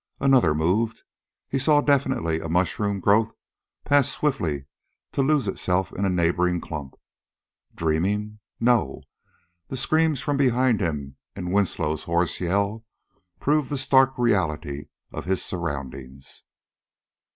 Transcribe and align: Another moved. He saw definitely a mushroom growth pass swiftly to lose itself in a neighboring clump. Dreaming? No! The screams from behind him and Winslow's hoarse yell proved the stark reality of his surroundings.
Another 0.19 0.55
moved. 0.55 1.03
He 1.47 1.59
saw 1.59 1.79
definitely 1.79 2.39
a 2.39 2.49
mushroom 2.49 2.99
growth 2.99 3.33
pass 3.85 4.09
swiftly 4.09 4.65
to 5.11 5.21
lose 5.21 5.47
itself 5.47 5.93
in 5.93 6.05
a 6.05 6.09
neighboring 6.09 6.59
clump. 6.59 6.95
Dreaming? 7.75 8.39
No! 8.59 9.03
The 9.67 9.77
screams 9.77 10.19
from 10.19 10.37
behind 10.37 10.81
him 10.81 11.17
and 11.35 11.53
Winslow's 11.53 12.05
hoarse 12.05 12.39
yell 12.41 12.83
proved 13.39 13.69
the 13.69 13.77
stark 13.77 14.17
reality 14.17 14.85
of 15.11 15.25
his 15.25 15.45
surroundings. 15.45 16.45